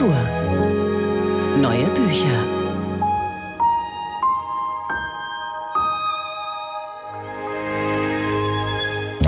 Kultur. 0.00 0.16
Neue 1.60 1.86
Bücher. 1.94 2.59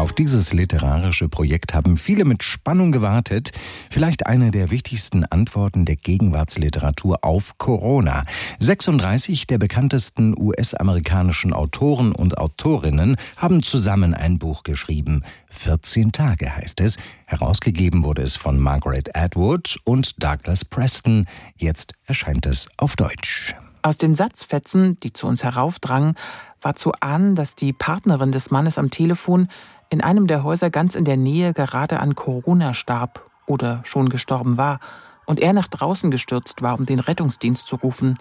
Auf 0.03 0.13
dieses 0.13 0.53
literarische 0.53 1.29
Projekt 1.29 1.75
haben 1.75 1.97
viele 1.97 2.25
mit 2.25 2.43
Spannung 2.43 2.91
gewartet. 2.91 3.53
Vielleicht 3.89 4.27
eine 4.27 4.51
der 4.51 4.73
wichtigsten 4.73 5.25
Antworten 5.25 5.85
der 5.85 5.95
Gegenwartsliteratur 5.95 7.21
auf 7.23 7.57
Corona. 7.57 8.25
36 8.59 9.47
der 9.47 9.59
bekanntesten 9.59 10.37
US-amerikanischen 10.37 11.53
Autoren 11.53 12.11
und 12.11 12.37
Autorinnen 12.37 13.15
haben 13.37 13.63
zusammen 13.63 14.13
ein 14.13 14.41
Buch 14.41 14.65
geschrieben. 14.65 15.23
14 15.51 16.11
Tage 16.11 16.57
heißt 16.57 16.81
es. 16.81 16.97
Herausgegeben 17.27 18.03
wurde 18.03 18.23
es 18.23 18.35
von 18.35 18.59
Margaret 18.59 19.15
Atwood 19.15 19.79
und 19.85 20.21
Douglas 20.21 20.65
Preston. 20.65 21.29
Jetzt 21.55 21.93
erscheint 22.07 22.47
es 22.47 22.69
auf 22.77 22.97
Deutsch. 22.97 23.55
Aus 23.83 23.99
den 23.99 24.17
Satzfetzen, 24.17 24.99
die 24.99 25.13
zu 25.13 25.29
uns 25.29 25.45
heraufdrangen, 25.45 26.15
war 26.61 26.77
zu 26.77 26.93
ahnen, 27.01 27.35
dass 27.35 27.57
die 27.57 27.73
Partnerin 27.73 28.33
des 28.33 28.51
Mannes 28.51 28.79
am 28.79 28.91
Telefon 28.91 29.49
in 29.93 30.01
einem 30.01 30.27
der 30.27 30.43
Häuser 30.43 30.71
ganz 30.71 30.95
in 30.95 31.05
der 31.05 31.19
Nähe 31.19 31.53
gerade 31.53 32.01
an 32.01 32.15
Corona 32.15 32.73
starb 32.73 33.29
oder 33.47 33.83
schon 33.85 34.09
gestorben 34.09 34.57
war 34.57 34.81
und 35.27 35.39
er 35.39 35.53
nach 35.53 35.69
draußen 35.69 36.11
gestürzt 36.11 36.63
war, 36.63 36.79
um 36.79 36.87
den 36.87 36.99
Rettungsdienst 36.99 37.67
zu 37.67 37.77
rufen. 37.77 38.19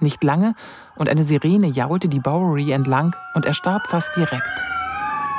Nicht 0.00 0.24
lange 0.24 0.56
und 0.96 1.08
eine 1.08 1.24
Sirene 1.24 1.68
jaulte 1.68 2.08
die 2.08 2.18
Bowery 2.18 2.72
entlang 2.72 3.14
und 3.34 3.46
er 3.46 3.54
starb 3.54 3.86
fast 3.86 4.16
direkt. 4.16 4.81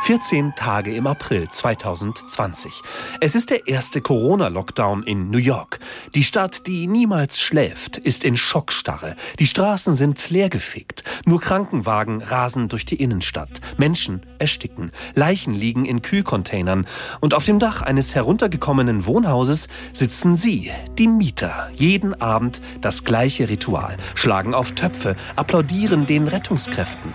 14 0.04 0.54
Tage 0.58 0.94
im 0.94 1.08
April 1.08 1.48
2020. 1.50 2.82
Es 3.22 3.36
ist 3.36 3.50
der 3.50 3.70
erste 3.70 4.02
Corona-Lockdown 4.02 5.04
in 5.04 5.32
New 5.32 5.38
York. 5.38 5.80
Die 6.14 6.26
Stadt, 6.26 6.68
die 6.68 6.88
niemals 6.88 7.40
schläft, 7.40 8.00
ist 8.00 8.26
in 8.26 8.36
Schockstarre. 8.36 9.16
Die 9.40 9.48
Straßen 9.48 9.94
sind 9.94 10.30
leergefegt. 10.30 11.06
Nur 11.26 11.40
Krankenwagen 11.40 12.22
rasen 12.22 12.68
durch 12.68 12.84
die 12.86 12.98
Innenstadt. 12.98 13.62
Menschen 13.78 14.26
ersticken. 14.40 14.92
Leichen 15.16 15.56
liegen 15.56 15.86
in 15.86 16.02
Kühlcontainern. 16.02 16.86
Und 17.22 17.34
auf 17.34 17.46
dem 17.46 17.60
Dach 17.60 17.82
eines 17.82 18.14
heruntergekommenen 18.14 19.06
Wohnhauses 19.06 19.70
sitzen 19.94 20.36
Sie, 20.36 20.70
die 20.98 21.08
Mieter. 21.08 21.72
Jeden 21.76 22.14
Abend 22.22 22.62
das 22.82 23.06
gleiche 23.06 23.48
Ritual. 23.48 23.96
Schlagen 24.16 24.54
auf 24.54 24.74
Töpfe, 24.74 25.16
applaudieren 25.38 26.06
den 26.06 26.28
Rettungskräften. 26.28 27.14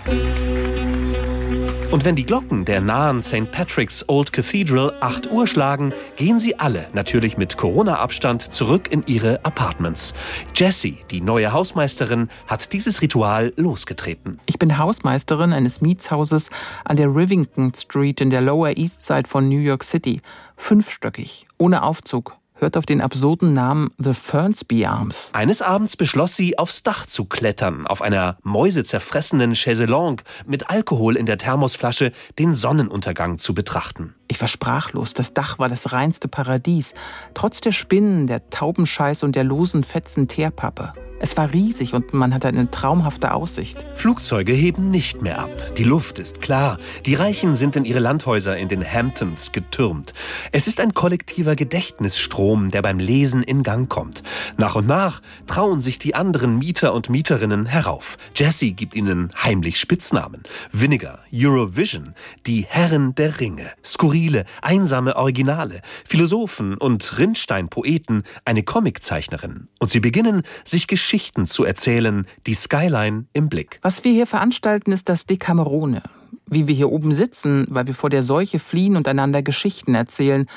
Und 1.91 2.05
wenn 2.05 2.15
die 2.15 2.25
Glocken 2.25 2.65
der 2.65 2.81
nahen 2.81 3.19
St. 3.19 3.49
Patrick's 3.51 4.07
Old 4.07 4.31
Cathedral 4.31 4.93
8 5.01 5.31
Uhr 5.31 5.47
schlagen, 5.47 5.91
gehen 6.17 6.39
sie 6.39 6.59
alle, 6.59 6.87
natürlich 6.93 7.35
mit 7.35 7.57
Corona-Abstand, 7.57 8.53
zurück 8.53 8.91
in 8.91 9.03
ihre 9.07 9.43
Apartments. 9.43 10.13
Jessie, 10.53 10.99
die 11.09 11.19
neue 11.19 11.51
Hausmeisterin, 11.51 12.29
hat 12.45 12.73
dieses 12.73 13.01
Ritual 13.01 13.53
losgetreten. 13.55 14.39
Ich 14.45 14.59
bin 14.59 14.77
Hausmeisterin 14.77 15.51
eines 15.51 15.81
Mietshauses 15.81 16.51
an 16.85 16.97
der 16.97 17.07
Rivington 17.07 17.73
Street 17.73 18.21
in 18.21 18.29
der 18.29 18.41
Lower 18.41 18.77
East 18.77 19.03
Side 19.03 19.27
von 19.27 19.49
New 19.49 19.57
York 19.57 19.83
City. 19.83 20.21
Fünfstöckig, 20.57 21.47
ohne 21.57 21.81
Aufzug, 21.81 22.38
hört 22.59 22.77
auf 22.77 22.85
den 22.85 23.01
absurden 23.01 23.53
Namen 23.53 23.91
The 23.97 24.13
Fernsby 24.13 24.85
Arms. 24.85 25.31
Eines 25.33 25.61
Abends 25.61 25.97
beschloss 25.97 26.35
sie, 26.35 26.57
aufs 26.57 26.83
Dach 26.83 27.05
zu 27.05 27.25
klettern, 27.25 27.87
auf 27.87 28.01
einer 28.01 28.37
mäusezerfressenen 28.43 29.53
Chaiselongue 29.53 30.23
mit 30.45 30.69
Alkohol 30.69 31.15
in 31.15 31.25
der 31.25 31.37
Thermosflasche 31.37 32.11
den 32.37 32.53
Sonnenuntergang 32.53 33.37
zu 33.37 33.53
betrachten. 33.53 34.15
Ich 34.27 34.39
war 34.39 34.47
sprachlos. 34.47 35.13
Das 35.13 35.33
Dach 35.33 35.59
war 35.59 35.69
das 35.69 35.91
reinste 35.91 36.27
Paradies. 36.27 36.93
Trotz 37.33 37.61
der 37.61 37.71
Spinnen, 37.71 38.27
der 38.27 38.49
Taubenscheiß 38.49 39.23
und 39.23 39.35
der 39.35 39.43
losen 39.43 39.83
Fetzen 39.83 40.27
Teerpappe. 40.27 40.93
Es 41.21 41.35
war 41.35 41.51
riesig 41.51 41.93
und 41.93 42.13
man 42.13 42.33
hatte 42.33 42.47
eine 42.47 42.71
traumhafte 42.71 43.33
Aussicht. 43.33 43.85
Flugzeuge 43.93 44.53
heben 44.53 44.89
nicht 44.89 45.21
mehr 45.21 45.39
ab. 45.39 45.75
Die 45.75 45.83
Luft 45.83 46.17
ist 46.17 46.39
klar. 46.39 46.79
Die 47.05 47.13
Reichen 47.13 47.55
sind 47.55 47.75
in 47.75 47.83
ihre 47.83 47.99
Landhäuser 47.99 48.57
in 48.57 48.69
den 48.69 48.89
Hamptons 48.89 49.51
getürmt. 49.51 50.13
Es 50.53 50.67
ist 50.67 50.79
ein 50.79 50.93
kollektiver 50.93 51.57
Gedächtnisstrom, 51.57 52.71
der 52.71 52.81
beim 52.81 52.99
Lesen 52.99 53.43
in 53.43 53.63
Gang 53.63 53.89
kommt. 53.89 54.23
Nach 54.55 54.75
und 54.75 54.87
nach 54.87 55.21
trauen 55.45 55.81
sich 55.81 55.99
die 55.99 56.15
anderen 56.15 56.57
Mieter 56.57 56.93
und 56.93 57.09
Mieterinnen 57.09 57.65
herauf. 57.65 58.17
Jesse 58.33 58.71
gibt 58.71 58.95
ihnen 58.95 59.31
heimlich 59.43 59.77
Spitznamen. 59.77 60.43
Vinegar, 60.71 61.19
Eurovision, 61.33 62.13
die 62.47 62.65
Herren 62.65 63.13
der 63.15 63.41
Ringe, 63.41 63.69
skurrile, 63.83 64.45
einsame 64.61 65.17
Originale, 65.17 65.81
Philosophen 66.05 66.77
und 66.77 67.17
Rindstein-Poeten, 67.17 68.23
eine 68.45 68.63
Comiczeichnerin. 68.63 69.67
Und 69.79 69.89
sie 69.89 69.99
beginnen, 69.99 70.43
sich 70.63 70.87
Geschichten 70.87 71.08
zu 71.47 71.63
erzählen, 71.63 72.27
die 72.45 72.53
Skyline 72.53 73.25
im 73.33 73.49
Blick. 73.49 73.79
Was 73.81 74.03
wir 74.03 74.11
hier 74.11 74.27
veranstalten, 74.27 74.91
ist 74.91 75.09
das 75.09 75.25
Decamerone. 75.25 76.03
Wie 76.45 76.67
wir 76.67 76.75
hier 76.75 76.91
oben 76.91 77.13
sitzen, 77.13 77.65
weil 77.69 77.87
wir 77.87 77.93
vor 77.93 78.09
der 78.09 78.23
Seuche 78.23 78.59
fliehen 78.59 78.95
und 78.95 79.07
einander 79.07 79.41
Geschichten 79.41 79.95
erzählen, 79.95 80.47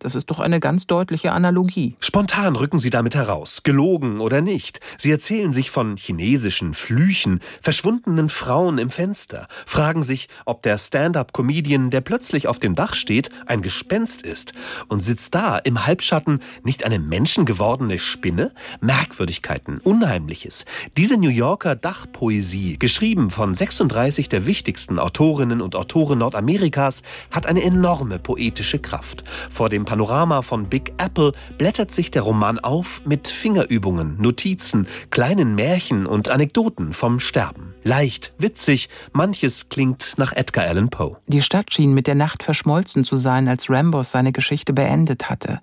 das 0.00 0.14
ist 0.14 0.30
doch 0.30 0.40
eine 0.40 0.60
ganz 0.60 0.86
deutliche 0.86 1.32
Analogie. 1.32 1.94
Spontan 2.00 2.56
rücken 2.56 2.78
sie 2.78 2.88
damit 2.88 3.14
heraus, 3.14 3.62
gelogen 3.62 4.20
oder 4.20 4.40
nicht. 4.40 4.80
Sie 4.98 5.10
erzählen 5.10 5.52
sich 5.52 5.70
von 5.70 5.98
chinesischen 5.98 6.72
Flüchen, 6.72 7.40
verschwundenen 7.60 8.30
Frauen 8.30 8.78
im 8.78 8.88
Fenster, 8.88 9.46
fragen 9.66 10.02
sich, 10.02 10.28
ob 10.46 10.62
der 10.62 10.78
Stand-up-Comedian, 10.78 11.90
der 11.90 12.00
plötzlich 12.00 12.48
auf 12.48 12.58
dem 12.58 12.74
Dach 12.74 12.94
steht, 12.94 13.28
ein 13.44 13.60
Gespenst 13.60 14.22
ist. 14.22 14.54
Und 14.88 15.02
sitzt 15.02 15.34
da 15.34 15.58
im 15.58 15.86
Halbschatten 15.86 16.40
nicht 16.64 16.84
eine 16.84 16.98
menschengewordene 16.98 17.98
Spinne? 17.98 18.52
Merkwürdigkeiten, 18.80 19.80
Unheimliches. 19.84 20.64
Diese 20.96 21.18
New 21.18 21.28
Yorker 21.28 21.76
Dachpoesie, 21.76 22.78
geschrieben 22.78 23.30
von 23.30 23.54
36 23.54 24.30
der 24.30 24.46
wichtigsten 24.46 24.98
Autorinnen 24.98 25.60
und 25.60 25.76
Autoren 25.76 26.20
Nordamerikas, 26.20 27.02
hat 27.30 27.44
eine 27.44 27.62
enorme 27.62 28.18
poetische 28.18 28.78
Kraft. 28.78 29.24
Vor 29.50 29.68
dem 29.68 29.84
Panorama 29.90 30.42
von 30.42 30.68
Big 30.68 30.92
Apple 30.98 31.32
blättert 31.58 31.90
sich 31.90 32.12
der 32.12 32.22
Roman 32.22 32.60
auf 32.60 33.04
mit 33.06 33.26
Fingerübungen, 33.26 34.20
Notizen, 34.20 34.86
kleinen 35.10 35.56
Märchen 35.56 36.06
und 36.06 36.28
Anekdoten 36.28 36.92
vom 36.92 37.18
Sterben. 37.18 37.74
Leicht, 37.82 38.32
witzig, 38.38 38.88
manches 39.10 39.68
klingt 39.68 40.14
nach 40.16 40.32
Edgar 40.32 40.66
Allan 40.68 40.90
Poe. 40.90 41.16
Die 41.26 41.42
Stadt 41.42 41.74
schien 41.74 41.92
mit 41.92 42.06
der 42.06 42.14
Nacht 42.14 42.44
verschmolzen 42.44 43.04
zu 43.04 43.16
sein, 43.16 43.48
als 43.48 43.68
Rambos 43.68 44.12
seine 44.12 44.30
Geschichte 44.30 44.72
beendet 44.72 45.28
hatte. 45.28 45.60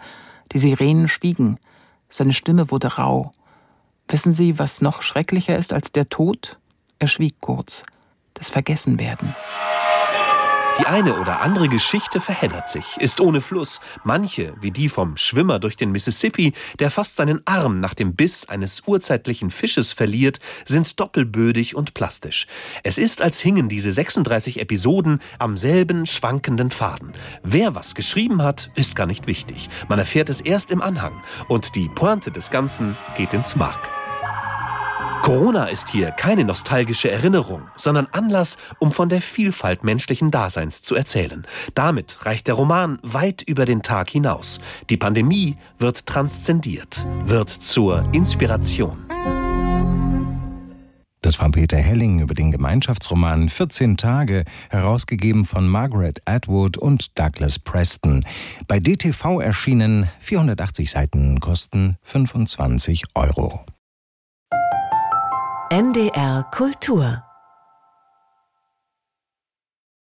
Die 0.51 0.59
Sirenen 0.59 1.07
schwiegen. 1.07 1.57
Seine 2.09 2.33
Stimme 2.33 2.69
wurde 2.69 2.97
rau. 2.97 3.31
Wissen 4.09 4.33
Sie, 4.33 4.59
was 4.59 4.81
noch 4.81 5.03
schrecklicher 5.03 5.57
ist 5.57 5.71
als 5.71 5.93
der 5.93 6.09
Tod? 6.09 6.59
Er 6.99 7.07
schwieg 7.07 7.35
kurz. 7.39 7.85
Das 8.33 8.49
Vergessenwerden. 8.49 9.33
Die 10.79 10.85
eine 10.85 11.19
oder 11.19 11.41
andere 11.41 11.69
Geschichte 11.69 12.21
verheddert 12.21 12.67
sich, 12.67 12.97
ist 12.99 13.19
ohne 13.19 13.41
Fluss. 13.41 13.81
Manche, 14.03 14.53
wie 14.61 14.69
die 14.69 14.89
vom 14.89 15.17
Schwimmer 15.17 15.57
durch 15.57 15.75
den 15.75 15.91
Mississippi, 15.91 16.53
der 16.77 16.91
fast 16.91 17.15
seinen 17.15 17.41
Arm 17.45 17.79
nach 17.79 17.95
dem 17.95 18.15
Biss 18.15 18.47
eines 18.47 18.83
urzeitlichen 18.85 19.49
Fisches 19.49 19.93
verliert, 19.93 20.37
sind 20.65 20.99
doppelbödig 20.99 21.75
und 21.75 21.95
plastisch. 21.95 22.45
Es 22.83 22.99
ist, 22.99 23.23
als 23.23 23.39
hingen 23.39 23.69
diese 23.69 23.91
36 23.91 24.59
Episoden 24.59 25.19
am 25.39 25.57
selben 25.57 26.05
schwankenden 26.05 26.69
Faden. 26.69 27.13
Wer 27.41 27.73
was 27.73 27.95
geschrieben 27.95 28.43
hat, 28.43 28.69
ist 28.75 28.95
gar 28.95 29.07
nicht 29.07 29.25
wichtig. 29.25 29.69
Man 29.89 29.97
erfährt 29.97 30.29
es 30.29 30.41
erst 30.41 30.69
im 30.69 30.83
Anhang. 30.83 31.23
Und 31.47 31.75
die 31.75 31.89
Pointe 31.89 32.29
des 32.29 32.51
Ganzen 32.51 32.95
geht 33.15 33.33
ins 33.33 33.55
Mark. 33.55 33.96
Corona 35.27 35.65
ist 35.65 35.89
hier 35.89 36.11
keine 36.11 36.45
nostalgische 36.45 37.11
Erinnerung, 37.11 37.63
sondern 37.75 38.07
Anlass, 38.13 38.57
um 38.79 38.93
von 38.93 39.09
der 39.09 39.21
Vielfalt 39.21 39.83
menschlichen 39.83 40.31
Daseins 40.31 40.81
zu 40.83 40.95
erzählen. 40.95 41.45
Damit 41.75 42.25
reicht 42.25 42.47
der 42.47 42.53
Roman 42.53 42.97
weit 43.03 43.41
über 43.41 43.65
den 43.65 43.81
Tag 43.81 44.09
hinaus. 44.09 44.61
Die 44.89 44.95
Pandemie 44.95 45.57
wird 45.79 46.05
transzendiert, 46.05 47.05
wird 47.25 47.49
zur 47.49 48.05
Inspiration. 48.13 49.03
Das 51.19 51.41
war 51.41 51.51
Peter 51.51 51.75
Helling 51.75 52.21
über 52.21 52.33
den 52.33 52.53
Gemeinschaftsroman 52.53 53.49
14 53.49 53.97
Tage, 53.97 54.45
herausgegeben 54.69 55.43
von 55.43 55.67
Margaret 55.67 56.21
Atwood 56.23 56.77
und 56.77 57.19
Douglas 57.19 57.59
Preston. 57.59 58.25
Bei 58.65 58.79
DTV 58.79 59.41
erschienen 59.41 60.07
480 60.21 60.89
Seiten, 60.89 61.41
kosten 61.41 61.97
25 62.03 63.03
Euro. 63.13 63.65
NDR 65.71 66.49
Kultur 66.51 67.26